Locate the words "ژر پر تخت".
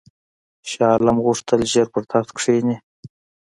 1.71-2.29